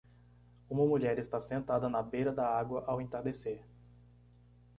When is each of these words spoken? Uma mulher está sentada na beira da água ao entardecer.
Uma 0.67 0.83
mulher 0.83 1.19
está 1.19 1.39
sentada 1.39 1.87
na 1.87 2.01
beira 2.01 2.33
da 2.33 2.47
água 2.47 2.83
ao 2.87 2.99
entardecer. 2.99 3.61